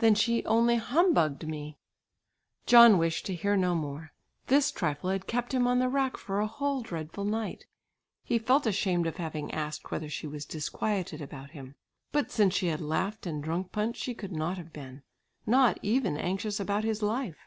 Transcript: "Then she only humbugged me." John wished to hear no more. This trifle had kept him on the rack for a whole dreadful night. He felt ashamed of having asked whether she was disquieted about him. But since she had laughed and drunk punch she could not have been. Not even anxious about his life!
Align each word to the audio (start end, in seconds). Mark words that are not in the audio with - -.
"Then 0.00 0.14
she 0.14 0.44
only 0.44 0.76
humbugged 0.76 1.48
me." 1.48 1.78
John 2.66 2.98
wished 2.98 3.24
to 3.24 3.34
hear 3.34 3.56
no 3.56 3.74
more. 3.74 4.12
This 4.48 4.70
trifle 4.70 5.08
had 5.08 5.26
kept 5.26 5.54
him 5.54 5.66
on 5.66 5.78
the 5.78 5.88
rack 5.88 6.18
for 6.18 6.40
a 6.40 6.46
whole 6.46 6.82
dreadful 6.82 7.24
night. 7.24 7.64
He 8.22 8.38
felt 8.38 8.66
ashamed 8.66 9.06
of 9.06 9.16
having 9.16 9.50
asked 9.52 9.90
whether 9.90 10.10
she 10.10 10.26
was 10.26 10.44
disquieted 10.44 11.22
about 11.22 11.52
him. 11.52 11.74
But 12.12 12.30
since 12.30 12.52
she 12.54 12.66
had 12.66 12.82
laughed 12.82 13.24
and 13.24 13.42
drunk 13.42 13.72
punch 13.72 13.96
she 13.96 14.12
could 14.12 14.32
not 14.32 14.58
have 14.58 14.74
been. 14.74 15.02
Not 15.46 15.78
even 15.80 16.18
anxious 16.18 16.60
about 16.60 16.84
his 16.84 17.00
life! 17.00 17.38